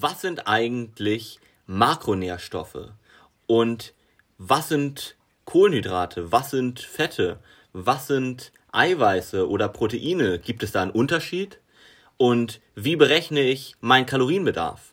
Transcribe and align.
was 0.00 0.20
sind 0.20 0.46
eigentlich 0.46 1.40
Makronährstoffe 1.66 2.92
und 3.46 3.94
was 4.38 4.68
sind 4.68 5.16
Kohlenhydrate, 5.44 6.30
was 6.30 6.50
sind 6.50 6.80
Fette, 6.80 7.38
was 7.72 8.06
sind 8.06 8.52
Eiweiße 8.72 9.48
oder 9.48 9.68
Proteine? 9.68 10.38
Gibt 10.38 10.62
es 10.62 10.72
da 10.72 10.82
einen 10.82 10.90
Unterschied? 10.90 11.58
Und 12.16 12.60
wie 12.74 12.96
berechne 12.96 13.40
ich 13.40 13.74
meinen 13.80 14.06
Kalorienbedarf? 14.06 14.92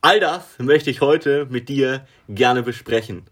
All 0.00 0.20
das 0.20 0.44
möchte 0.58 0.90
ich 0.90 1.00
heute 1.00 1.46
mit 1.50 1.68
dir 1.68 2.06
gerne 2.28 2.62
besprechen. 2.62 3.24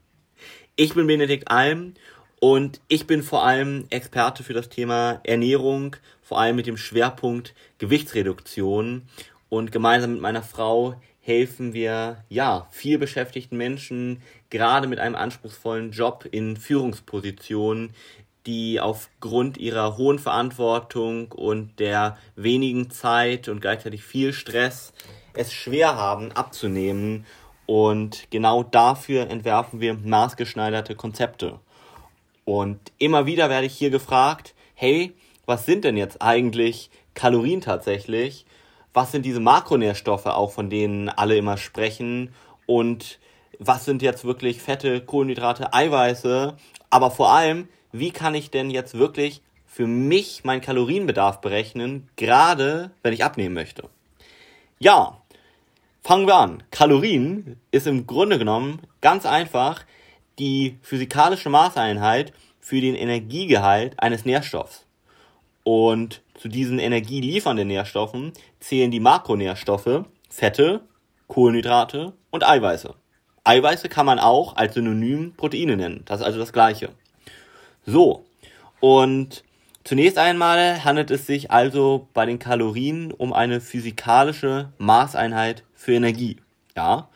Ich 0.74 0.94
bin 0.94 1.06
Benedikt 1.06 1.50
Alm 1.50 1.94
und 2.40 2.80
ich 2.88 3.06
bin 3.06 3.22
vor 3.22 3.44
allem 3.46 3.86
Experte 3.90 4.42
für 4.42 4.52
das 4.52 4.68
Thema 4.68 5.20
Ernährung, 5.24 5.96
vor 6.22 6.38
allem 6.38 6.56
mit 6.56 6.66
dem 6.66 6.76
Schwerpunkt 6.76 7.54
Gewichtsreduktion. 7.78 9.08
Und 9.56 9.72
gemeinsam 9.72 10.12
mit 10.12 10.20
meiner 10.20 10.42
Frau 10.42 10.96
helfen 11.22 11.72
wir, 11.72 12.22
ja, 12.28 12.68
viel 12.70 12.98
beschäftigten 12.98 13.56
Menschen, 13.56 14.20
gerade 14.50 14.86
mit 14.86 14.98
einem 14.98 15.14
anspruchsvollen 15.14 15.92
Job 15.92 16.26
in 16.30 16.58
Führungspositionen, 16.58 17.94
die 18.44 18.80
aufgrund 18.80 19.56
ihrer 19.56 19.96
hohen 19.96 20.18
Verantwortung 20.18 21.32
und 21.32 21.80
der 21.80 22.18
wenigen 22.34 22.90
Zeit 22.90 23.48
und 23.48 23.62
gleichzeitig 23.62 24.04
viel 24.04 24.34
Stress 24.34 24.92
es 25.32 25.54
schwer 25.54 25.96
haben 25.96 26.32
abzunehmen. 26.32 27.24
Und 27.64 28.30
genau 28.30 28.62
dafür 28.62 29.30
entwerfen 29.30 29.80
wir 29.80 29.94
maßgeschneiderte 29.94 30.94
Konzepte. 30.96 31.60
Und 32.44 32.78
immer 32.98 33.24
wieder 33.24 33.48
werde 33.48 33.66
ich 33.66 33.74
hier 33.74 33.90
gefragt, 33.90 34.54
hey, 34.74 35.14
was 35.46 35.64
sind 35.64 35.84
denn 35.84 35.96
jetzt 35.96 36.20
eigentlich 36.20 36.90
Kalorien 37.14 37.62
tatsächlich? 37.62 38.44
Was 38.96 39.12
sind 39.12 39.26
diese 39.26 39.40
Makronährstoffe 39.40 40.24
auch, 40.24 40.52
von 40.52 40.70
denen 40.70 41.10
alle 41.10 41.36
immer 41.36 41.58
sprechen? 41.58 42.30
Und 42.64 43.18
was 43.58 43.84
sind 43.84 44.00
jetzt 44.00 44.24
wirklich 44.24 44.62
Fette, 44.62 45.02
Kohlenhydrate, 45.02 45.74
Eiweiße? 45.74 46.56
Aber 46.88 47.10
vor 47.10 47.30
allem, 47.30 47.68
wie 47.92 48.10
kann 48.10 48.34
ich 48.34 48.50
denn 48.50 48.70
jetzt 48.70 48.96
wirklich 48.96 49.42
für 49.66 49.86
mich 49.86 50.44
meinen 50.44 50.62
Kalorienbedarf 50.62 51.42
berechnen, 51.42 52.08
gerade 52.16 52.90
wenn 53.02 53.12
ich 53.12 53.22
abnehmen 53.22 53.54
möchte? 53.54 53.90
Ja, 54.78 55.20
fangen 56.02 56.26
wir 56.26 56.36
an. 56.36 56.62
Kalorien 56.70 57.60
ist 57.72 57.86
im 57.86 58.06
Grunde 58.06 58.38
genommen 58.38 58.80
ganz 59.02 59.26
einfach 59.26 59.84
die 60.38 60.78
physikalische 60.80 61.50
Maßeinheit 61.50 62.32
für 62.60 62.80
den 62.80 62.94
Energiegehalt 62.94 64.00
eines 64.00 64.24
Nährstoffs. 64.24 64.86
Und 65.64 66.22
zu 66.38 66.48
diesen 66.48 66.78
energieliefernden 66.78 67.68
Nährstoffen 67.68 68.32
zählen 68.60 68.90
die 68.90 69.00
Makronährstoffe 69.00 70.04
Fette, 70.28 70.80
Kohlenhydrate 71.28 72.12
und 72.30 72.46
Eiweiße. 72.46 72.94
Eiweiße 73.44 73.88
kann 73.88 74.06
man 74.06 74.18
auch 74.18 74.56
als 74.56 74.74
Synonym 74.74 75.34
Proteine 75.36 75.76
nennen. 75.76 76.02
Das 76.04 76.20
ist 76.20 76.26
also 76.26 76.38
das 76.38 76.52
gleiche. 76.52 76.90
So, 77.84 78.24
und 78.80 79.44
zunächst 79.84 80.18
einmal 80.18 80.84
handelt 80.84 81.10
es 81.10 81.26
sich 81.26 81.50
also 81.50 82.08
bei 82.12 82.26
den 82.26 82.38
Kalorien 82.38 83.12
um 83.12 83.32
eine 83.32 83.60
physikalische 83.60 84.72
Maßeinheit 84.78 85.62
für 85.74 85.92
Energie. 85.94 86.38
Ja, 86.76 87.08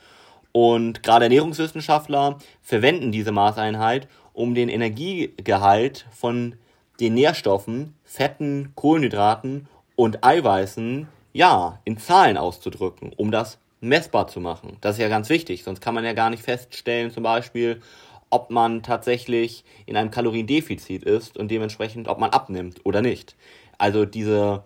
und 0.53 1.03
gerade 1.03 1.27
Ernährungswissenschaftler 1.27 2.39
verwenden 2.63 3.13
diese 3.13 3.33
Maßeinheit, 3.33 4.09
um 4.33 4.55
den 4.55 4.69
Energiegehalt 4.69 6.07
von 6.13 6.55
den 7.01 7.15
Nährstoffen, 7.15 7.95
Fetten, 8.05 8.73
Kohlenhydraten 8.75 9.69
und 9.97 10.25
Eiweißen 10.25 11.09
ja 11.33 11.81
in 11.85 11.99
Zahlen 11.99 12.37
auszudrücken, 12.37 13.13
um 13.17 13.31
das 13.31 13.59
messbar 13.81 14.29
zu 14.29 14.41
machen. 14.41 14.77
Das 14.81 14.97
ist 14.97 15.03
ja 15.03 15.09
ganz 15.09 15.29
wichtig, 15.29 15.65
sonst 15.65 15.81
kann 15.81 15.95
man 15.95 16.05
ja 16.05 16.13
gar 16.13 16.31
nicht 16.31 16.43
feststellen, 16.43 17.11
zum 17.11 17.23
Beispiel, 17.23 17.81
ob 18.29 18.51
man 18.51 18.83
tatsächlich 18.83 19.65
in 19.87 19.97
einem 19.97 20.11
Kaloriendefizit 20.11 21.03
ist 21.03 21.37
und 21.37 21.51
dementsprechend, 21.51 22.09
ob 22.09 22.19
man 22.19 22.31
abnimmt 22.31 22.81
oder 22.85 23.03
nicht. 23.03 23.37
Also 23.79 24.05
diese 24.05 24.63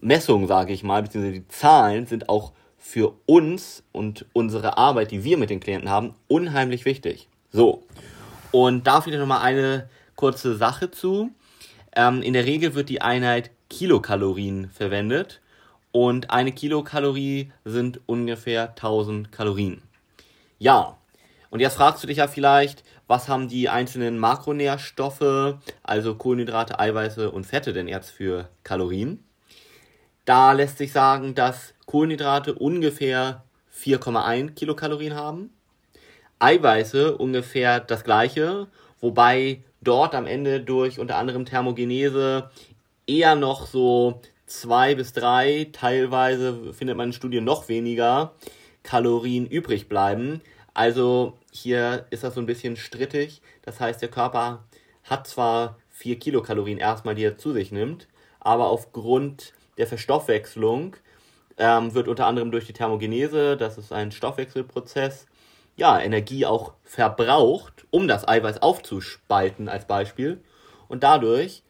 Messungen, 0.00 0.48
sage 0.48 0.72
ich 0.72 0.82
mal, 0.82 1.02
beziehungsweise 1.02 1.40
die 1.40 1.48
Zahlen 1.48 2.06
sind 2.06 2.28
auch 2.28 2.52
für 2.78 3.14
uns 3.26 3.82
und 3.92 4.26
unsere 4.32 4.76
Arbeit, 4.76 5.10
die 5.10 5.24
wir 5.24 5.38
mit 5.38 5.50
den 5.50 5.60
Klienten 5.60 5.90
haben, 5.90 6.14
unheimlich 6.28 6.84
wichtig. 6.84 7.28
So, 7.50 7.82
und 8.50 8.86
da 8.86 9.00
vielleicht 9.00 9.20
nochmal 9.20 9.42
eine 9.42 9.88
kurze 10.16 10.56
Sache 10.56 10.90
zu. 10.90 11.30
Ähm, 11.96 12.22
in 12.22 12.32
der 12.32 12.46
Regel 12.46 12.74
wird 12.74 12.88
die 12.88 13.02
Einheit 13.02 13.50
Kilokalorien 13.70 14.70
verwendet 14.70 15.40
und 15.92 16.30
eine 16.30 16.52
Kilokalorie 16.52 17.52
sind 17.64 18.00
ungefähr 18.06 18.70
1000 18.70 19.30
Kalorien. 19.30 19.82
Ja, 20.58 20.98
und 21.50 21.60
jetzt 21.60 21.76
fragst 21.76 22.02
du 22.02 22.08
dich 22.08 22.18
ja 22.18 22.26
vielleicht, 22.26 22.82
was 23.06 23.28
haben 23.28 23.48
die 23.48 23.68
einzelnen 23.68 24.18
Makronährstoffe, 24.18 25.54
also 25.82 26.14
Kohlenhydrate, 26.16 26.80
Eiweiße 26.80 27.30
und 27.30 27.46
Fette 27.46 27.72
denn 27.72 27.86
jetzt 27.86 28.10
für 28.10 28.48
Kalorien? 28.64 29.22
Da 30.24 30.52
lässt 30.52 30.78
sich 30.78 30.90
sagen, 30.90 31.34
dass 31.34 31.74
Kohlenhydrate 31.86 32.54
ungefähr 32.54 33.44
4,1 33.72 34.54
Kilokalorien 34.54 35.14
haben, 35.14 35.50
Eiweiße 36.38 37.16
ungefähr 37.16 37.78
das 37.78 38.04
gleiche, 38.04 38.66
wobei 39.00 39.62
dort 39.84 40.14
am 40.14 40.26
Ende 40.26 40.60
durch 40.60 40.98
unter 40.98 41.16
anderem 41.16 41.44
Thermogenese 41.44 42.50
eher 43.06 43.34
noch 43.34 43.66
so 43.66 44.20
zwei 44.46 44.94
bis 44.94 45.12
drei, 45.12 45.68
teilweise 45.72 46.72
findet 46.72 46.96
man 46.96 47.08
in 47.08 47.12
Studien 47.12 47.44
noch 47.44 47.68
weniger 47.68 48.32
Kalorien 48.82 49.46
übrig 49.46 49.88
bleiben. 49.88 50.40
Also 50.74 51.34
hier 51.50 52.06
ist 52.10 52.24
das 52.24 52.34
so 52.34 52.40
ein 52.40 52.46
bisschen 52.46 52.76
strittig. 52.76 53.40
Das 53.62 53.80
heißt, 53.80 54.02
der 54.02 54.10
Körper 54.10 54.64
hat 55.04 55.26
zwar 55.26 55.78
vier 55.88 56.18
Kilokalorien 56.18 56.78
erstmal, 56.78 57.14
die 57.14 57.24
er 57.24 57.38
zu 57.38 57.52
sich 57.52 57.70
nimmt, 57.70 58.08
aber 58.40 58.68
aufgrund 58.68 59.52
der 59.78 59.86
Verstoffwechslung 59.86 60.96
ähm, 61.56 61.94
wird 61.94 62.08
unter 62.08 62.26
anderem 62.26 62.50
durch 62.50 62.66
die 62.66 62.72
Thermogenese, 62.72 63.56
das 63.56 63.78
ist 63.78 63.92
ein 63.92 64.10
Stoffwechselprozess, 64.10 65.26
ja, 65.76 66.00
Energie 66.00 66.46
auch 66.46 66.72
verbraucht, 66.84 67.86
um 67.90 68.08
das 68.08 68.26
Eiweiß 68.26 68.62
aufzuspalten 68.62 69.68
als 69.68 69.86
Beispiel. 69.86 70.40
Und 70.88 71.02
dadurch 71.02 71.62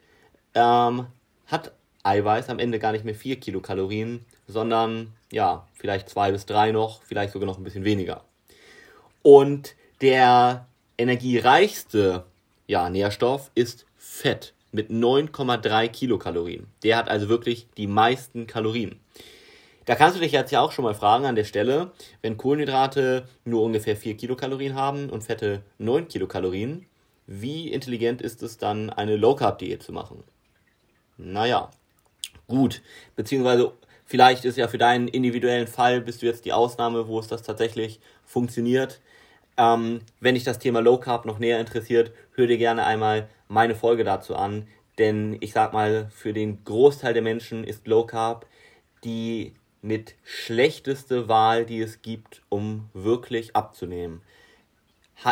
ähm, 0.55 1.07
hat 1.47 1.73
Eiweiß 2.03 2.49
am 2.51 2.59
Ende 2.59 2.79
gar 2.79 2.93
nicht 2.93 3.05
mehr 3.05 3.15
4 3.15 3.41
Kilokalorien, 3.41 4.25
sondern 4.47 5.15
ja, 5.33 5.67
vielleicht 5.75 6.09
zwei 6.09 6.33
bis 6.33 6.47
drei 6.47 6.71
noch, 6.71 7.03
vielleicht 7.03 7.33
sogar 7.33 7.47
noch 7.47 7.59
ein 7.59 7.65
bisschen 7.65 7.85
weniger. 7.85 8.25
Und 9.23 9.75
der 10.01 10.67
energiereichste 10.99 12.25
ja, 12.67 12.91
Nährstoff 12.91 13.51
ist 13.55 13.87
Fett 13.97 14.53
mit 14.71 14.91
9,3 14.91 15.89
Kilokalorien. 15.89 16.67
Der 16.83 16.97
hat 16.97 17.09
also 17.09 17.29
wirklich 17.29 17.69
die 17.77 17.87
meisten 17.87 18.47
Kalorien. 18.47 19.01
Da 19.85 19.95
kannst 19.95 20.17
du 20.17 20.21
dich 20.21 20.33
jetzt 20.33 20.51
ja 20.51 20.61
auch 20.61 20.73
schon 20.73 20.85
mal 20.85 20.95
fragen 20.95 21.27
an 21.27 21.37
der 21.37 21.45
Stelle, 21.45 21.93
wenn 22.23 22.37
Kohlenhydrate 22.37 23.29
nur 23.45 23.63
ungefähr 23.63 23.97
4 23.97 24.17
Kilokalorien 24.17 24.75
haben 24.75 25.11
und 25.11 25.23
Fette 25.23 25.63
9 25.79 26.09
Kilokalorien, 26.09 26.87
wie 27.27 27.71
intelligent 27.71 28.23
ist 28.23 28.43
es 28.43 28.57
dann, 28.59 28.91
eine 28.91 29.17
Low-Carb-Diät 29.17 29.83
zu 29.83 29.93
machen? 29.93 30.25
Naja, 31.17 31.71
gut, 32.49 32.83
beziehungsweise 33.15 33.73
vielleicht 34.07 34.45
ist 34.45 34.57
ja 34.57 34.69
für 34.69 34.79
deinen 34.79 35.09
individuellen 35.09 35.67
Fall, 35.67 36.01
bist 36.01 36.23
du 36.23 36.27
jetzt 36.27 36.45
die 36.45 36.53
Ausnahme, 36.53 37.07
wo 37.09 37.19
es 37.19 37.29
das 37.29 37.43
tatsächlich 37.43 38.01
funktioniert. 38.25 39.01
Ähm, 39.57 40.01
wenn 40.21 40.35
dich 40.35 40.45
das 40.45 40.59
Thema 40.59 40.81
Low 40.81 40.99
Carb 40.99 41.27
noch 41.27 41.39
näher 41.39 41.61
interessiert, 41.61 42.13
hör 42.33 42.47
dir 42.47 42.59
gerne 42.59 42.85
einmal 42.85 43.29
meine 43.49 43.75
Folge 43.75 44.05
dazu 44.05 44.35
an. 44.35 44.67
Denn 44.99 45.37
ich 45.41 45.53
sag 45.53 45.73
mal, 45.73 46.09
für 46.11 46.33
den 46.33 46.65
Großteil 46.65 47.15
der 47.15 47.23
Menschen 47.23 47.65
ist 47.65 47.87
Low 47.87 48.07
Carb 48.07 48.47
die 49.05 49.55
mit 49.85 50.15
schlechteste 50.25 51.29
Wahl, 51.29 51.67
die 51.67 51.81
es 51.81 52.01
gibt, 52.01 52.41
um 52.49 52.89
wirklich 52.95 53.55
abzunehmen. 53.55 54.23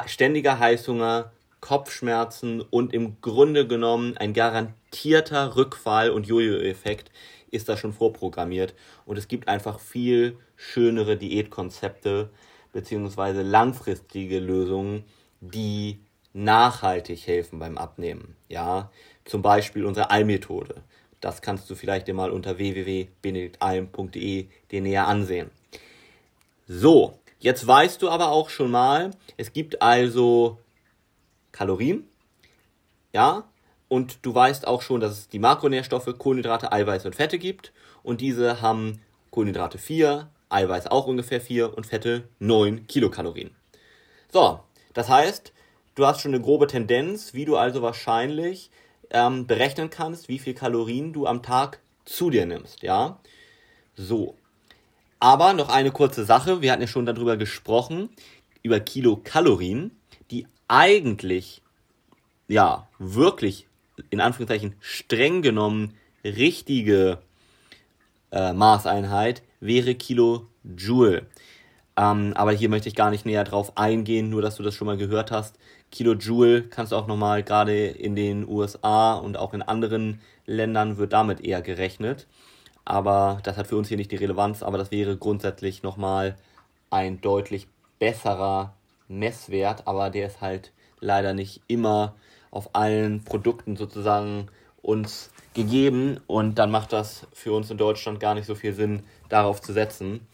ständiger 0.06 0.59
Heißhunger, 0.59 1.32
Kopfschmerzen 1.61 2.61
und 2.61 2.93
im 2.93 3.21
Grunde 3.23 3.67
genommen 3.67 4.17
ein 4.19 4.35
garantierter 4.35 5.56
Rückfall 5.56 6.11
und 6.11 6.26
Jojo-Effekt 6.26 7.11
ist 7.50 7.71
da 7.71 7.79
schon 7.79 7.94
vorprogrammiert. 7.94 8.75
Und 9.06 9.17
es 9.17 9.26
gibt 9.26 9.49
einfach 9.49 9.81
viel 9.81 10.37
schönere 10.56 11.17
Diätkonzepte 11.17 12.29
beziehungsweise 12.73 13.43
langfristige 13.43 14.38
Lösungen, 14.38 15.05
die 15.41 16.00
nachhaltig 16.35 17.26
helfen 17.26 17.59
beim 17.59 17.79
Abnehmen. 17.79 18.37
Ja, 18.49 18.91
zum 19.25 19.41
Beispiel 19.41 19.87
unsere 19.87 20.11
Allmethode. 20.11 20.82
Das 21.23 21.41
kannst 21.41 21.71
du 21.71 21.75
vielleicht 21.77 22.09
dir 22.09 22.15
mal 22.15 22.31
unter 22.31 22.59
www.benediktalm.de 22.59 24.49
dir 24.71 24.81
näher 24.83 25.07
ansehen. 25.07 25.51
So, 26.67 27.19
jetzt 27.39 27.65
weißt 27.67 28.03
du 28.03 28.11
aber 28.11 28.33
auch 28.33 28.51
schon 28.51 28.71
mal, 28.73 29.13
es 29.37 29.53
gibt 29.53 29.81
also 29.81 30.59
Kalorien, 31.53 32.09
ja, 33.13 33.45
und 33.89 34.19
du 34.23 34.35
weißt 34.35 34.67
auch 34.67 34.83
schon, 34.83 35.01
dass 35.01 35.13
es 35.13 35.29
die 35.29 35.39
Makronährstoffe, 35.39 36.13
Kohlenhydrate, 36.19 36.73
Eiweiße 36.73 37.07
und 37.07 37.15
Fette 37.15 37.39
gibt 37.39 37.73
und 38.03 38.21
diese 38.21 38.61
haben 38.61 39.01
Kohlenhydrate 39.31 39.79
4, 39.79 40.29
Eiweiß 40.49 40.89
auch 40.89 41.07
ungefähr 41.07 41.41
4 41.41 41.77
und 41.77 41.87
Fette 41.87 42.25
9 42.41 42.89
Kilokalorien. 42.89 43.55
So, 44.33 44.59
das 44.93 45.09
heißt, 45.09 45.53
du 45.95 46.05
hast 46.05 46.21
schon 46.21 46.35
eine 46.35 46.43
grobe 46.43 46.67
Tendenz, 46.67 47.33
wie 47.33 47.45
du 47.45 47.57
also 47.57 47.81
wahrscheinlich 47.81 48.71
ähm, 49.10 49.46
berechnen 49.46 49.90
kannst, 49.90 50.28
wie 50.28 50.38
viel 50.38 50.54
Kalorien 50.54 51.12
du 51.12 51.26
am 51.26 51.43
Tag 51.43 51.81
zu 52.04 52.31
dir 52.31 52.46
nimmst, 52.46 52.82
ja. 52.82 53.19
So. 53.94 54.37
Aber 55.20 55.52
noch 55.52 55.69
eine 55.69 55.93
kurze 55.93 56.25
Sache, 56.25 56.62
wir 56.62 56.72
hatten 56.72 56.82
ja 56.82 56.88
schon 56.88 57.06
darüber 57.06 57.37
gesprochen, 57.37 58.08
über 58.62 58.81
Kilokalorien, 58.81 59.93
die 60.31 60.46
eigentlich, 60.66 61.62
ja, 62.49 62.88
wirklich, 62.99 63.69
in 64.10 64.20
Anführungszeichen, 64.20 64.75
streng 64.81 65.43
genommen 65.43 65.94
richtige 66.25 67.19
äh, 68.31 68.52
Maßeinheit 68.52 69.43
wäre 69.60 69.94
Kilojoule. 69.94 71.26
Ähm, 71.97 72.33
aber 72.35 72.53
hier 72.53 72.69
möchte 72.69 72.89
ich 72.89 72.94
gar 72.94 73.11
nicht 73.11 73.27
näher 73.27 73.44
drauf 73.44 73.77
eingehen, 73.77 74.31
nur 74.31 74.43
dass 74.43 74.56
du 74.56 74.62
das 74.62 74.75
schon 74.75 74.87
mal 74.87 74.97
gehört 74.97 75.31
hast. 75.31 75.59
Kilojoule 75.91 76.62
kannst 76.62 76.93
du 76.93 76.97
auch 76.97 77.06
nochmal, 77.06 77.43
gerade 77.43 77.87
in 77.87 78.17
den 78.17 78.49
USA 78.49 79.15
und 79.15 79.37
auch 79.37 79.53
in 79.53 79.62
anderen 79.62 80.21
Ländern 80.47 80.97
wird 80.97 81.12
damit 81.12 81.41
eher 81.44 81.61
gerechnet. 81.61 82.27
Aber 82.85 83.41
das 83.44 83.56
hat 83.56 83.67
für 83.67 83.77
uns 83.77 83.89
hier 83.89 83.97
nicht 83.97 84.11
die 84.11 84.17
Relevanz, 84.17 84.62
aber 84.62 84.79
das 84.79 84.91
wäre 84.91 85.17
grundsätzlich 85.17 85.83
nochmal 85.83 86.37
ein 86.91 87.21
deutlich 87.21 87.69
besserer 87.99 88.75
Messwert, 89.09 89.87
aber 89.87 90.11
der 90.11 90.27
ist 90.27 90.41
halt 90.41 90.73
leider 91.00 91.35
nicht 91.35 91.61
immer 91.69 92.15
auf 92.50 92.75
allen 92.75 93.25
Produkten 93.25 93.77
sozusagen 93.77 94.49
uns 94.81 95.31
gegeben 95.55 96.21
und 96.27 96.56
dann 96.56 96.71
macht 96.71 96.93
das 96.93 97.27
für 97.33 97.53
uns 97.53 97.71
in 97.71 97.79
Deutschland 97.79 98.19
gar 98.19 98.35
nicht 98.35 98.47
so 98.47 98.55
viel 98.55 98.73
Sinn, 98.73 99.05
darauf 99.29 99.61
zu 99.61 99.73
setzen, 99.73 100.27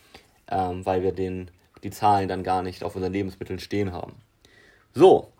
ähm, 0.51 0.85
weil 0.85 1.03
wir 1.03 1.13
den, 1.13 1.51
die 1.83 1.91
Zahlen 1.91 2.29
dann 2.29 2.43
gar 2.43 2.63
nicht 2.63 2.83
auf 2.83 2.97
unseren 2.97 3.13
Lebensmitteln 3.13 3.59
stehen 3.59 3.93
haben. 3.93 4.15
So, 4.95 5.33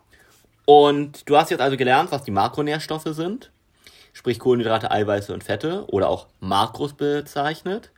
und 0.65 1.27
du 1.27 1.35
hast 1.35 1.49
jetzt 1.49 1.61
also 1.61 1.77
gelernt, 1.77 2.11
was 2.11 2.23
die 2.23 2.29
Makronährstoffe 2.29 3.07
sind, 3.07 3.51
sprich 4.13 4.37
Kohlenhydrate, 4.37 4.91
Eiweiße 4.91 5.33
und 5.33 5.43
Fette 5.43 5.85
oder 5.87 6.09
auch 6.09 6.27
Makros 6.39 6.93
bezeichnet. 6.93 7.89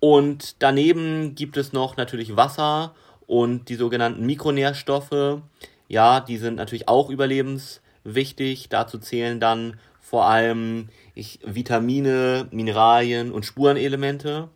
Und 0.00 0.56
daneben 0.60 1.36
gibt 1.36 1.56
es 1.56 1.72
noch 1.72 1.96
natürlich 1.96 2.34
Wasser 2.34 2.92
und 3.28 3.68
die 3.68 3.76
sogenannten 3.76 4.26
Mikronährstoffe. 4.26 5.42
Ja, 5.86 6.18
die 6.18 6.38
sind 6.38 6.56
natürlich 6.56 6.88
auch 6.88 7.08
überlebenswichtig. 7.08 8.68
Dazu 8.68 8.98
zählen 8.98 9.38
dann 9.38 9.78
vor 10.00 10.26
allem 10.26 10.88
ich, 11.14 11.38
Vitamine, 11.44 12.48
Mineralien 12.50 13.30
und 13.30 13.46
Spurenelemente. 13.46 14.48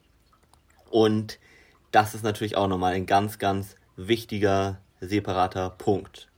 Und 0.90 1.38
das 1.90 2.14
ist 2.14 2.24
natürlich 2.24 2.56
auch 2.56 2.68
nochmal 2.68 2.94
ein 2.94 3.06
ganz, 3.06 3.38
ganz 3.38 3.76
wichtiger, 3.96 4.78
separater 5.00 5.70
Punkt. 5.70 6.28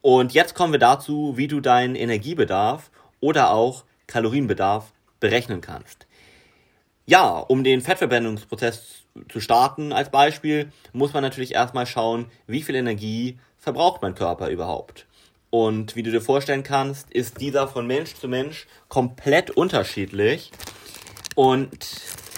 Und 0.00 0.34
jetzt 0.34 0.54
kommen 0.54 0.72
wir 0.72 0.80
dazu, 0.80 1.36
wie 1.36 1.48
du 1.48 1.60
deinen 1.60 1.94
Energiebedarf 1.94 2.90
oder 3.20 3.50
auch 3.50 3.84
Kalorienbedarf 4.06 4.92
berechnen 5.18 5.60
kannst. 5.60 6.06
Ja, 7.06 7.38
um 7.38 7.64
den 7.64 7.80
Fettverbrennungsprozess 7.80 9.04
zu 9.30 9.40
starten 9.40 9.92
als 9.92 10.10
Beispiel, 10.10 10.72
muss 10.92 11.12
man 11.12 11.22
natürlich 11.22 11.54
erstmal 11.54 11.86
schauen, 11.86 12.26
wie 12.46 12.62
viel 12.62 12.74
Energie 12.74 13.38
verbraucht 13.58 14.02
mein 14.02 14.14
Körper 14.14 14.48
überhaupt. 14.48 15.06
Und 15.50 15.96
wie 15.96 16.02
du 16.02 16.10
dir 16.10 16.20
vorstellen 16.20 16.64
kannst, 16.64 17.10
ist 17.12 17.40
dieser 17.40 17.68
von 17.68 17.86
Mensch 17.86 18.14
zu 18.14 18.26
Mensch 18.26 18.66
komplett 18.88 19.50
unterschiedlich. 19.50 20.50
Und 21.34 21.86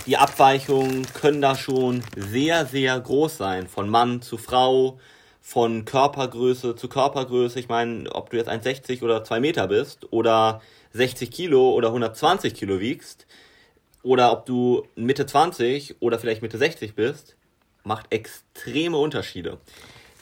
die 0.06 0.16
Abweichungen 0.16 1.04
können 1.14 1.42
da 1.42 1.56
schon 1.56 2.02
sehr, 2.16 2.64
sehr 2.66 2.98
groß 2.98 3.36
sein. 3.36 3.66
Von 3.66 3.88
Mann 3.88 4.22
zu 4.22 4.38
Frau, 4.38 4.98
von 5.40 5.84
Körpergröße 5.84 6.76
zu 6.76 6.88
Körpergröße. 6.88 7.58
Ich 7.58 7.68
meine, 7.68 8.10
ob 8.14 8.30
du 8.30 8.36
jetzt 8.36 8.48
1,60 8.48 9.02
oder 9.02 9.24
2 9.24 9.40
Meter 9.40 9.66
bist 9.66 10.12
oder 10.12 10.62
60 10.92 11.30
Kilo 11.30 11.72
oder 11.72 11.88
120 11.88 12.54
Kilo 12.54 12.78
wiegst 12.80 13.26
oder 14.02 14.30
ob 14.32 14.46
du 14.46 14.86
Mitte 14.94 15.26
20 15.26 15.96
oder 16.00 16.18
vielleicht 16.18 16.42
Mitte 16.42 16.58
60 16.58 16.94
bist, 16.94 17.36
macht 17.82 18.06
extreme 18.12 18.96
Unterschiede. 18.96 19.58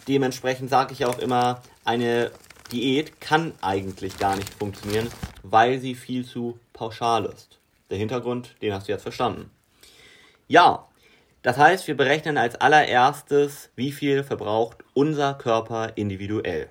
Dementsprechend 0.09 0.71
sage 0.71 0.95
ich 0.95 1.05
auch 1.05 1.19
immer, 1.19 1.63
eine 1.85 2.31
Diät 2.73 3.21
kann 3.21 3.53
eigentlich 3.61 4.19
gar 4.19 4.37
nicht 4.37 4.53
funktionieren, 4.55 5.09
weil 5.43 5.79
sie 5.79 5.95
viel 5.95 6.25
zu 6.25 6.59
pauschal 6.73 7.27
ist. 7.27 7.59
Der 7.91 7.99
Hintergrund, 7.99 8.57
den 8.63 8.73
hast 8.73 8.89
du 8.89 8.93
jetzt 8.93 9.03
verstanden. 9.03 9.51
Ja, 10.47 10.89
das 11.43 11.59
heißt, 11.59 11.87
wir 11.89 11.97
berechnen 11.97 12.39
als 12.39 12.57
allererstes, 12.57 13.71
wie 13.77 13.93
viel 13.93 14.25
verbraucht 14.25 14.79
unser 14.95 15.35
Körper 15.35 15.93
individuell. 15.97 16.69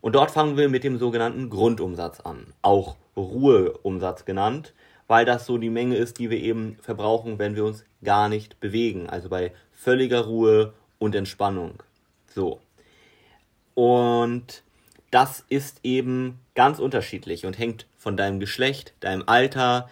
Und 0.00 0.14
dort 0.14 0.30
fangen 0.30 0.56
wir 0.56 0.68
mit 0.68 0.84
dem 0.84 0.98
sogenannten 0.98 1.50
Grundumsatz 1.50 2.20
an, 2.20 2.52
auch 2.62 2.96
Ruheumsatz 3.16 4.24
genannt, 4.24 4.74
weil 5.08 5.24
das 5.24 5.44
so 5.44 5.58
die 5.58 5.70
Menge 5.70 5.96
ist, 5.96 6.18
die 6.18 6.30
wir 6.30 6.38
eben 6.38 6.78
verbrauchen, 6.80 7.38
wenn 7.38 7.56
wir 7.56 7.64
uns 7.64 7.84
gar 8.02 8.28
nicht 8.28 8.60
bewegen, 8.60 9.10
also 9.10 9.28
bei 9.28 9.52
völliger 9.72 10.20
Ruhe 10.20 10.72
und 10.98 11.14
Entspannung. 11.14 11.82
So. 12.32 12.60
Und 13.74 14.62
das 15.10 15.44
ist 15.48 15.80
eben 15.82 16.38
ganz 16.54 16.78
unterschiedlich 16.78 17.44
und 17.44 17.58
hängt 17.58 17.86
von 17.98 18.16
deinem 18.16 18.40
Geschlecht, 18.40 18.94
deinem 19.00 19.24
Alter 19.26 19.90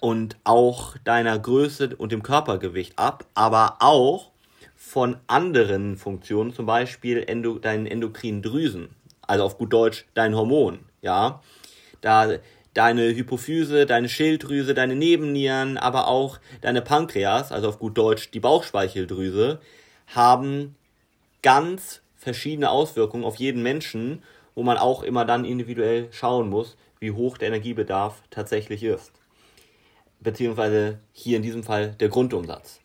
und 0.00 0.36
auch 0.44 0.96
deiner 1.04 1.38
Größe 1.38 1.94
und 1.96 2.12
dem 2.12 2.22
Körpergewicht 2.22 2.98
ab, 2.98 3.26
aber 3.34 3.76
auch 3.80 4.30
von 4.76 5.18
anderen 5.26 5.96
Funktionen, 5.96 6.52
zum 6.52 6.66
Beispiel 6.66 7.24
endo, 7.26 7.58
deinen 7.58 7.86
endokrinen 7.86 8.42
Drüsen, 8.42 8.88
also 9.22 9.44
auf 9.44 9.58
gut 9.58 9.72
Deutsch 9.72 10.06
dein 10.14 10.34
Hormon, 10.34 10.80
ja. 11.02 11.42
Da 12.00 12.38
deine 12.72 13.14
Hypophyse, 13.14 13.84
deine 13.84 14.08
Schilddrüse, 14.08 14.74
deine 14.74 14.94
Nebennieren, 14.94 15.76
aber 15.76 16.08
auch 16.08 16.38
deine 16.62 16.82
Pankreas, 16.82 17.52
also 17.52 17.68
auf 17.68 17.78
gut 17.78 17.98
Deutsch 17.98 18.30
die 18.30 18.40
Bauchspeicheldrüse, 18.40 19.60
haben 20.06 20.76
ganz 21.42 22.00
verschiedene 22.16 22.70
Auswirkungen 22.70 23.24
auf 23.24 23.36
jeden 23.36 23.62
Menschen 23.62 24.22
wo 24.54 24.62
man 24.62 24.76
auch 24.76 25.02
immer 25.02 25.24
dann 25.24 25.44
individuell 25.44 26.08
schauen 26.12 26.48
muss, 26.48 26.76
wie 26.98 27.12
hoch 27.12 27.38
der 27.38 27.48
Energiebedarf 27.48 28.22
tatsächlich 28.30 28.82
ist. 28.82 29.19
Beziehungsweise 30.20 30.98
hier 31.12 31.36
in 31.36 31.42
diesem 31.42 31.62
Fall 31.62 31.92
der 31.92 32.08
Grundumsatz. 32.08 32.80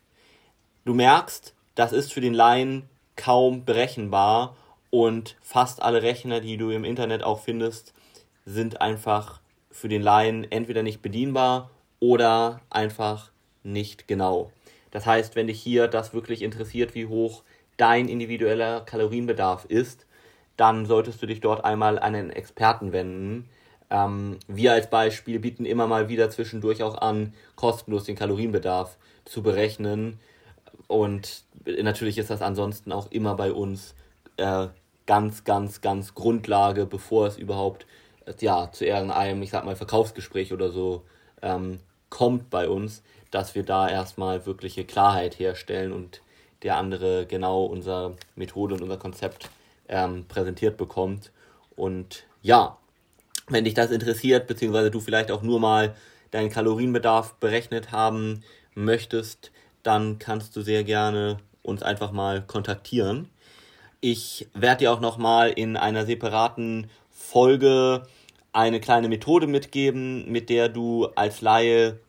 Du 0.86 0.94
merkst, 0.94 1.54
das 1.76 1.92
ist 1.92 2.14
für 2.14 2.22
den 2.22 2.34
Laien 2.34 2.84
kaum 3.16 3.66
berechenbar 3.66 4.56
und 4.90 5.36
fast 5.42 5.82
alle 5.82 6.02
Rechner, 6.02 6.40
die 6.40 6.58
du 6.58 6.70
im 6.70 6.86
Internet 6.86 7.24
auch 7.24 7.42
findest, 7.42 7.94
sind 8.46 8.82
einfach 8.82 9.42
für 9.72 9.90
den 9.90 10.02
Laien 10.02 10.50
entweder 10.52 10.84
nicht 10.84 11.02
bedienbar 11.02 11.70
oder 12.00 12.62
einfach 12.70 13.32
nicht 13.64 14.08
genau. 14.08 14.52
Das 14.92 15.06
heißt, 15.06 15.36
wenn 15.36 15.48
dich 15.48 15.62
hier 15.62 15.88
das 15.88 16.14
wirklich 16.14 16.42
interessiert, 16.42 16.96
wie 16.96 17.08
hoch 17.08 17.44
dein 17.76 18.08
individueller 18.08 18.82
Kalorienbedarf 18.82 19.66
ist, 19.66 20.06
dann 20.56 20.86
solltest 20.86 21.22
du 21.22 21.26
dich 21.26 21.42
dort 21.42 21.66
einmal 21.66 22.00
an 22.00 22.16
einen 22.16 22.30
Experten 22.30 22.94
wenden. 22.94 23.50
Ähm, 23.90 24.38
wir 24.48 24.74
als 24.74 24.90
Beispiel 24.90 25.40
bieten 25.40 25.66
immer 25.66 25.88
mal 25.88 26.10
wieder 26.10 26.30
zwischendurch 26.30 26.84
auch 26.84 26.98
an, 27.02 27.34
kostenlos 27.56 28.06
den 28.06 28.16
Kalorienbedarf 28.16 28.98
zu 29.26 29.44
berechnen. 29.44 30.20
Und 30.88 31.44
natürlich 31.66 32.18
ist 32.18 32.30
das 32.30 32.42
ansonsten 32.42 32.92
auch 32.92 33.12
immer 33.12 33.36
bei 33.36 33.52
uns 33.52 33.96
äh, 34.38 34.68
ganz, 35.06 35.44
ganz, 35.44 35.82
ganz 35.82 36.16
Grundlage, 36.16 36.86
bevor 36.86 37.28
es 37.28 37.38
überhaupt 37.38 37.86
ja, 38.40 38.72
zu 38.72 38.86
irgendeinem, 38.86 39.42
ich 39.44 39.52
sag 39.52 39.66
mal, 39.66 39.76
Verkaufsgespräch 39.76 40.52
oder 40.52 40.72
so 40.72 41.04
ähm, 41.42 41.80
kommt 42.10 42.50
bei 42.50 42.68
uns, 42.68 43.04
dass 43.32 43.56
wir 43.56 43.64
da 43.64 43.90
erstmal 43.90 44.46
wirkliche 44.46 44.86
Klarheit 44.86 45.38
herstellen 45.40 45.92
und 45.92 46.22
der 46.64 46.78
andere 46.78 47.26
genau 47.26 47.66
unsere 47.66 48.16
Methode 48.36 48.76
und 48.76 48.82
unser 48.82 48.98
Konzept 48.98 49.50
ähm, 49.88 50.26
präsentiert 50.28 50.78
bekommt. 50.78 51.32
Und 51.76 52.24
ja, 52.42 52.78
wenn 53.48 53.66
dich 53.66 53.74
das 53.74 53.92
interessiert, 53.92 54.48
beziehungsweise 54.48 54.92
du 54.92 55.00
vielleicht 55.00 55.32
auch 55.32 55.42
nur 55.42 55.60
mal 55.60 55.96
deinen 56.32 56.50
Kalorienbedarf 56.50 57.36
berechnet 57.36 57.92
haben 57.92 58.44
möchtest, 58.74 59.52
dann 59.84 60.20
kannst 60.20 60.56
du 60.56 60.62
sehr 60.62 60.84
gerne 60.84 61.38
uns 61.62 61.84
einfach 61.84 62.12
mal 62.12 62.42
kontaktieren. 62.42 63.30
Ich 64.02 64.48
werde 64.54 64.80
dir 64.80 64.92
auch 64.92 65.00
noch 65.00 65.18
mal 65.18 65.50
in 65.50 65.78
einer 65.78 66.06
separaten 66.06 66.90
Folge 67.10 68.04
eine 68.54 68.80
kleine 68.80 69.10
Methode 69.10 69.48
mitgeben, 69.48 70.32
mit 70.32 70.50
der 70.50 70.70
du 70.70 71.08
als 71.16 71.42
Laie 71.42 72.00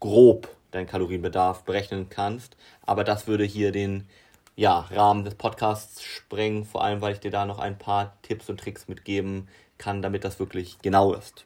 grob 0.00 0.48
deinen 0.70 0.86
Kalorienbedarf 0.86 1.64
berechnen 1.64 2.08
kannst. 2.08 2.56
Aber 2.82 3.04
das 3.04 3.26
würde 3.26 3.44
hier 3.44 3.72
den 3.72 4.08
ja, 4.56 4.80
Rahmen 4.90 5.24
des 5.24 5.34
Podcasts 5.34 6.02
sprengen, 6.02 6.64
vor 6.64 6.84
allem 6.84 7.00
weil 7.00 7.14
ich 7.14 7.20
dir 7.20 7.30
da 7.30 7.44
noch 7.44 7.58
ein 7.58 7.78
paar 7.78 8.16
Tipps 8.22 8.48
und 8.48 8.60
Tricks 8.60 8.88
mitgeben 8.88 9.48
kann, 9.78 10.02
damit 10.02 10.24
das 10.24 10.38
wirklich 10.38 10.78
genau 10.82 11.12
ist. 11.12 11.44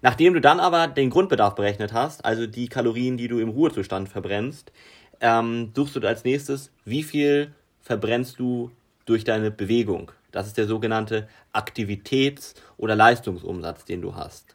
Nachdem 0.00 0.34
du 0.34 0.40
dann 0.40 0.60
aber 0.60 0.86
den 0.86 1.10
Grundbedarf 1.10 1.54
berechnet 1.54 1.92
hast, 1.92 2.24
also 2.24 2.46
die 2.46 2.68
Kalorien, 2.68 3.16
die 3.16 3.28
du 3.28 3.40
im 3.40 3.48
Ruhezustand 3.48 4.08
verbrennst, 4.08 4.72
ähm, 5.20 5.72
suchst 5.74 5.96
du 5.96 6.06
als 6.06 6.24
nächstes, 6.24 6.70
wie 6.84 7.02
viel 7.02 7.52
verbrennst 7.82 8.38
du 8.38 8.70
durch 9.06 9.24
deine 9.24 9.50
Bewegung. 9.50 10.12
Das 10.30 10.46
ist 10.46 10.58
der 10.58 10.66
sogenannte 10.66 11.28
Aktivitäts- 11.52 12.54
oder 12.76 12.94
Leistungsumsatz, 12.94 13.86
den 13.86 14.02
du 14.02 14.14
hast. 14.14 14.54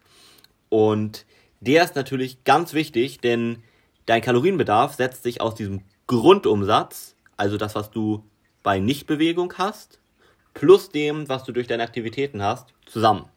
Und 0.68 1.26
der 1.60 1.84
ist 1.84 1.96
natürlich 1.96 2.44
ganz 2.44 2.72
wichtig, 2.72 3.20
denn 3.20 3.62
dein 4.06 4.22
Kalorienbedarf 4.22 4.94
setzt 4.94 5.24
sich 5.24 5.40
aus 5.40 5.54
diesem 5.54 5.82
Grundumsatz, 6.06 7.13
also 7.36 7.56
das, 7.56 7.74
was 7.74 7.90
du 7.90 8.24
bei 8.62 8.78
Nichtbewegung 8.78 9.52
hast, 9.58 10.00
plus 10.54 10.90
dem, 10.90 11.28
was 11.28 11.44
du 11.44 11.52
durch 11.52 11.66
deine 11.66 11.82
Aktivitäten 11.82 12.42
hast, 12.42 12.72
zusammen. 12.86 13.28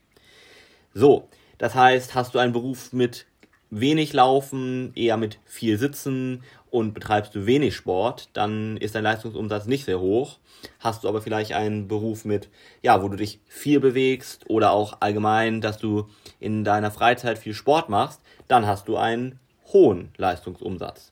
So, 0.94 1.28
das 1.58 1.76
heißt, 1.76 2.16
hast 2.16 2.36
du 2.36 2.40
einen 2.40 2.54
Beruf 2.54 2.94
mit 2.94 3.26
wenig 3.70 4.14
Laufen, 4.14 4.94
eher 4.96 5.18
mit 5.18 5.40
viel 5.46 5.78
Sitzen 5.78 6.44
und 6.70 6.94
betreibst 6.94 7.36
du 7.36 7.46
wenig 7.46 7.76
Sport, 7.76 8.30
dann 8.34 8.78
ist 8.78 8.96
dein 8.96 9.04
Leistungsumsatz 9.04 9.66
nicht 9.66 9.86
sehr 9.86 10.00
hoch. 10.00 10.38
Hast 10.80 11.04
du 11.04 11.10
aber 11.10 11.22
vielleicht 11.22 11.54
einen 11.54 11.88
Beruf 11.88 12.26
mit, 12.26 12.50
ja, 12.82 13.02
wo 13.04 13.10
du 13.10 13.18
dich 13.18 13.40
viel 13.48 13.80
bewegst 13.80 14.50
oder 14.50 14.72
auch 14.72 14.98
allgemein, 15.02 15.62
dass 15.62 15.78
du 15.78 16.08
in 16.40 16.64
deiner 16.64 16.92
Freizeit 16.92 17.38
viel 17.38 17.54
Sport 17.54 17.90
machst, 17.90 18.22
dann 18.48 18.66
hast 18.66 18.88
du 18.88 18.98
einen 18.98 19.40
hohen 19.72 20.10
Leistungsumsatz. 20.18 21.12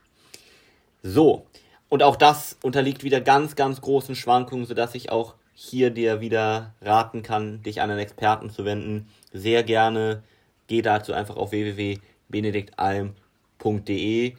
So, 1.03 1.45
und 1.89 2.03
auch 2.03 2.15
das 2.15 2.57
unterliegt 2.61 3.03
wieder 3.03 3.19
ganz, 3.21 3.55
ganz 3.55 3.81
großen 3.81 4.15
Schwankungen, 4.15 4.65
sodass 4.65 4.93
ich 4.95 5.11
auch 5.11 5.35
hier 5.53 5.89
dir 5.89 6.19
wieder 6.19 6.73
raten 6.81 7.23
kann, 7.23 7.63
dich 7.63 7.81
an 7.81 7.89
einen 7.89 7.99
Experten 7.99 8.49
zu 8.49 8.65
wenden. 8.65 9.07
Sehr 9.31 9.63
gerne 9.63 10.21
geh 10.67 10.81
dazu 10.81 11.13
einfach 11.13 11.37
auf 11.37 11.51
www.benediktalm.de. 11.51 14.33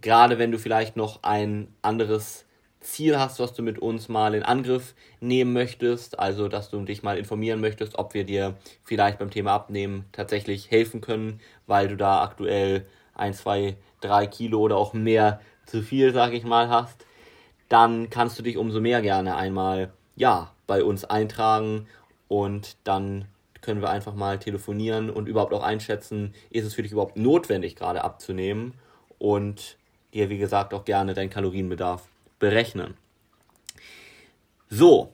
Gerade 0.00 0.38
wenn 0.38 0.50
du 0.50 0.58
vielleicht 0.58 0.96
noch 0.96 1.22
ein 1.22 1.68
anderes 1.82 2.46
Ziel 2.80 3.18
hast, 3.18 3.38
was 3.40 3.52
du 3.54 3.62
mit 3.62 3.78
uns 3.78 4.08
mal 4.08 4.34
in 4.34 4.42
Angriff 4.42 4.94
nehmen 5.20 5.52
möchtest, 5.52 6.18
also 6.18 6.48
dass 6.48 6.70
du 6.70 6.80
dich 6.82 7.02
mal 7.02 7.18
informieren 7.18 7.60
möchtest, 7.60 7.98
ob 7.98 8.14
wir 8.14 8.24
dir 8.24 8.56
vielleicht 8.82 9.18
beim 9.18 9.30
Thema 9.30 9.52
Abnehmen 9.52 10.06
tatsächlich 10.12 10.70
helfen 10.70 11.00
können, 11.00 11.40
weil 11.66 11.88
du 11.88 11.96
da 11.96 12.22
aktuell 12.22 12.86
ein, 13.14 13.34
zwei, 13.34 13.76
drei 14.00 14.26
Kilo 14.26 14.60
oder 14.60 14.76
auch 14.76 14.92
mehr 14.92 15.40
zu 15.66 15.82
viel, 15.82 16.12
sag 16.12 16.32
ich 16.32 16.44
mal, 16.44 16.68
hast, 16.68 17.04
dann 17.68 18.10
kannst 18.10 18.38
du 18.38 18.42
dich 18.42 18.56
umso 18.56 18.80
mehr 18.80 19.02
gerne 19.02 19.36
einmal, 19.36 19.92
ja, 20.14 20.52
bei 20.66 20.82
uns 20.82 21.04
eintragen 21.04 21.86
und 22.28 22.76
dann 22.84 23.26
können 23.60 23.82
wir 23.82 23.90
einfach 23.90 24.14
mal 24.14 24.38
telefonieren 24.38 25.10
und 25.10 25.28
überhaupt 25.28 25.52
auch 25.52 25.62
einschätzen, 25.62 26.34
ist 26.50 26.64
es 26.64 26.74
für 26.74 26.82
dich 26.82 26.92
überhaupt 26.92 27.16
notwendig, 27.16 27.76
gerade 27.76 28.04
abzunehmen 28.04 28.74
und 29.18 29.76
dir, 30.14 30.30
wie 30.30 30.38
gesagt, 30.38 30.72
auch 30.72 30.84
gerne 30.84 31.14
deinen 31.14 31.30
Kalorienbedarf 31.30 32.02
berechnen. 32.38 32.94
So, 34.68 35.12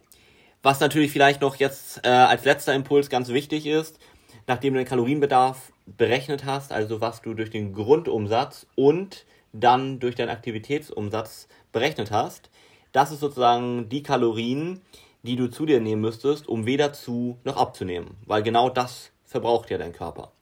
was 0.63 0.81
natürlich 0.81 1.13
vielleicht 1.13 1.41
noch 1.41 1.57
jetzt 1.57 2.05
äh, 2.05 2.09
als 2.09 2.45
letzter 2.45 2.75
Impuls 2.75 3.09
ganz 3.11 3.29
wichtig 3.29 3.67
ist, 3.67 3.99
nachdem 4.47 4.75
du 4.75 4.81
den 4.81 4.87
Kalorienbedarf 4.89 5.73
berechnet 5.87 6.45
hast, 6.45 6.73
also 6.73 7.01
was 7.01 7.23
du 7.23 7.35
durch 7.35 7.51
den 7.51 7.73
Grundumsatz 7.73 8.67
und 8.75 9.25
dann 9.53 10.01
durch 10.01 10.15
deinen 10.15 10.31
Aktivitätsumsatz 10.31 11.49
berechnet 11.73 12.11
hast, 12.11 12.51
das 12.93 13.11
ist 13.13 13.21
sozusagen 13.21 13.89
die 13.89 14.03
Kalorien, 14.03 14.81
die 15.23 15.37
du 15.37 15.49
zu 15.49 15.67
dir 15.67 15.81
nehmen 15.81 16.03
müsstest, 16.03 16.49
um 16.49 16.67
weder 16.67 16.93
zu 16.93 17.39
noch 17.45 17.57
abzunehmen, 17.57 18.17
weil 18.27 18.43
genau 18.43 18.69
das 18.69 19.11
verbraucht 19.25 19.71
ja 19.71 19.79
dein 19.79 19.93
Körper. 19.93 20.33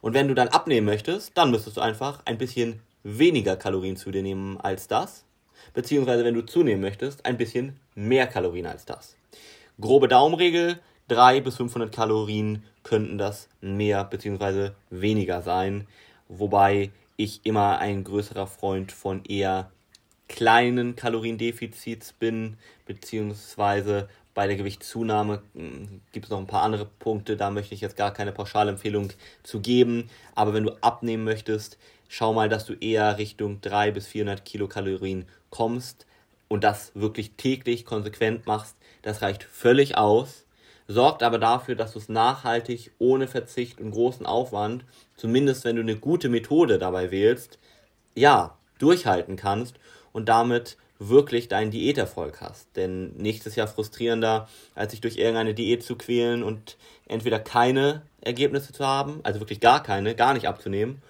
Und 0.00 0.14
wenn 0.14 0.28
du 0.28 0.34
dann 0.34 0.48
abnehmen 0.48 0.86
möchtest, 0.86 1.36
dann 1.36 1.50
müsstest 1.50 1.76
du 1.76 1.80
einfach 1.80 2.22
ein 2.24 2.38
bisschen 2.38 2.80
weniger 3.02 3.56
Kalorien 3.56 3.96
zu 3.96 4.10
dir 4.10 4.22
nehmen 4.22 4.58
als 4.58 4.88
das, 4.88 5.24
beziehungsweise 5.74 6.24
wenn 6.24 6.34
du 6.34 6.44
zunehmen 6.44 6.80
möchtest, 6.80 7.24
ein 7.26 7.36
bisschen 7.36 7.78
mehr 7.94 8.26
Kalorien 8.26 8.66
als 8.66 8.84
das. 8.84 9.16
Grobe 9.80 10.08
Daumenregel, 10.08 10.78
300 11.08 11.44
bis 11.44 11.56
500 11.56 11.94
Kalorien 11.94 12.64
könnten 12.82 13.18
das 13.18 13.48
mehr 13.60 14.04
beziehungsweise 14.04 14.74
weniger 14.90 15.42
sein, 15.42 15.86
wobei 16.28 16.90
ich 17.22 17.40
immer 17.44 17.78
ein 17.78 18.04
größerer 18.04 18.46
Freund 18.46 18.92
von 18.92 19.24
eher 19.24 19.70
kleinen 20.28 20.96
Kaloriendefizits 20.96 22.12
bin, 22.12 22.56
beziehungsweise 22.86 24.08
bei 24.32 24.46
der 24.46 24.56
Gewichtszunahme 24.56 25.42
hm, 25.54 26.00
gibt 26.12 26.26
es 26.26 26.30
noch 26.30 26.38
ein 26.38 26.46
paar 26.46 26.62
andere 26.62 26.86
Punkte, 26.86 27.36
da 27.36 27.50
möchte 27.50 27.74
ich 27.74 27.80
jetzt 27.80 27.96
gar 27.96 28.12
keine 28.12 28.32
Pauschalempfehlung 28.32 29.12
zu 29.42 29.60
geben. 29.60 30.08
Aber 30.34 30.54
wenn 30.54 30.64
du 30.64 30.72
abnehmen 30.80 31.24
möchtest, 31.24 31.78
schau 32.08 32.32
mal, 32.32 32.48
dass 32.48 32.64
du 32.64 32.74
eher 32.74 33.18
Richtung 33.18 33.60
300 33.60 33.94
bis 33.94 34.06
400 34.06 34.44
Kilokalorien 34.44 35.26
kommst 35.50 36.06
und 36.48 36.64
das 36.64 36.92
wirklich 36.94 37.32
täglich 37.36 37.84
konsequent 37.84 38.46
machst. 38.46 38.76
Das 39.02 39.20
reicht 39.20 39.42
völlig 39.42 39.98
aus, 39.98 40.46
sorgt 40.90 41.22
aber 41.22 41.38
dafür, 41.38 41.76
dass 41.76 41.92
du 41.92 42.00
es 42.00 42.08
nachhaltig, 42.08 42.90
ohne 42.98 43.28
Verzicht 43.28 43.80
und 43.80 43.92
großen 43.92 44.26
Aufwand, 44.26 44.84
zumindest 45.16 45.64
wenn 45.64 45.76
du 45.76 45.82
eine 45.82 45.96
gute 45.96 46.28
Methode 46.28 46.78
dabei 46.78 47.12
wählst, 47.12 47.58
ja, 48.16 48.56
durchhalten 48.78 49.36
kannst 49.36 49.76
und 50.12 50.28
damit 50.28 50.76
wirklich 50.98 51.46
deinen 51.46 51.70
Diäterfolg 51.70 52.40
hast. 52.40 52.66
Denn 52.74 53.14
nichts 53.16 53.46
ist 53.46 53.54
ja 53.54 53.68
frustrierender, 53.68 54.48
als 54.74 54.90
sich 54.90 55.00
durch 55.00 55.16
irgendeine 55.16 55.54
Diät 55.54 55.84
zu 55.84 55.94
quälen 55.94 56.42
und 56.42 56.76
entweder 57.06 57.38
keine 57.38 58.02
Ergebnisse 58.20 58.72
zu 58.72 58.84
haben, 58.84 59.20
also 59.22 59.38
wirklich 59.38 59.60
gar 59.60 59.82
keine, 59.84 60.16
gar 60.16 60.34
nicht 60.34 60.48
abzunehmen, 60.48 61.00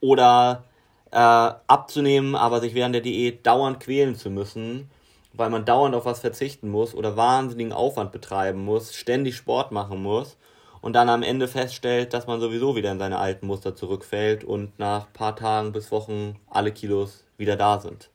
oder 0.00 0.64
äh, 1.12 1.16
abzunehmen, 1.16 2.34
aber 2.34 2.60
sich 2.60 2.74
während 2.74 2.96
der 2.96 3.02
Diät 3.02 3.46
dauernd 3.46 3.78
quälen 3.78 4.16
zu 4.16 4.28
müssen, 4.28 4.90
weil 5.32 5.50
man 5.50 5.64
dauernd 5.64 5.94
auf 5.94 6.04
was 6.04 6.20
verzichten 6.20 6.70
muss 6.70 6.94
oder 6.94 7.16
wahnsinnigen 7.16 7.72
Aufwand 7.72 8.12
betreiben 8.12 8.64
muss, 8.64 8.94
ständig 8.94 9.36
Sport 9.36 9.72
machen 9.72 10.02
muss 10.02 10.36
und 10.80 10.94
dann 10.94 11.08
am 11.08 11.22
Ende 11.22 11.48
feststellt, 11.48 12.12
dass 12.14 12.26
man 12.26 12.40
sowieso 12.40 12.76
wieder 12.76 12.90
in 12.90 12.98
seine 12.98 13.18
alten 13.18 13.46
Muster 13.46 13.74
zurückfällt 13.74 14.44
und 14.44 14.78
nach 14.78 15.12
paar 15.12 15.36
Tagen 15.36 15.72
bis 15.72 15.90
Wochen 15.90 16.36
alle 16.48 16.72
Kilos 16.72 17.24
wieder 17.36 17.56
da 17.56 17.78
sind. 17.78 18.10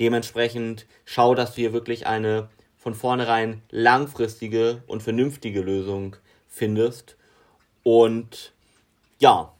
Dementsprechend 0.00 0.86
schau, 1.04 1.34
dass 1.34 1.50
du 1.50 1.60
hier 1.60 1.72
wirklich 1.72 2.06
eine 2.06 2.48
von 2.76 2.94
vornherein 2.94 3.62
langfristige 3.70 4.82
und 4.86 5.02
vernünftige 5.02 5.60
Lösung 5.60 6.16
findest. 6.48 7.16
Und 7.84 8.52
ja, 9.20 9.52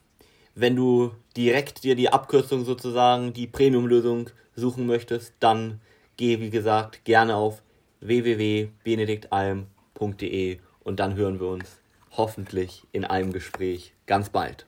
wenn 0.55 0.75
du 0.75 1.13
direkt 1.37 1.85
dir 1.85 1.95
die 1.95 2.13
Abkürzung 2.13 2.65
sozusagen, 2.65 3.33
die 3.33 3.47
Premium-Lösung 3.47 4.31
suchen 4.57 4.87
möchtest, 4.87 5.35
dann 5.39 5.81
geh, 6.17 6.41
wie 6.41 6.51
gesagt, 6.51 7.05
gerne 7.05 7.37
auf 7.37 7.63
www.benediktalm.de 8.01 10.59
und 10.81 11.01
dann 11.01 11.15
hören 11.15 11.41
wir 11.41 11.49
uns 11.49 11.81
hoffentlich 12.11 12.87
in 12.93 13.05
einem 13.05 13.33
Gespräch 13.33 13.95
ganz 14.07 14.31
bald. 14.31 14.67